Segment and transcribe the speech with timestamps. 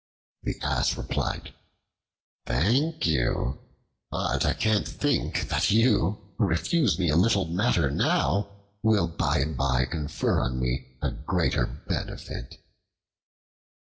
[0.41, 1.53] The Ass replied,
[2.47, 3.59] "Thank you.
[4.09, 8.49] But I can't think that you, who refuse me a little matter now,
[8.81, 12.55] will by and by confer on me a greater benefit."